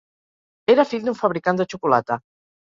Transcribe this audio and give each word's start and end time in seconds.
Era 0.75 0.85
fill 0.93 1.03
d'un 1.09 1.17
fabricant 1.19 1.61
de 1.61 1.69
xocolata. 1.75 2.19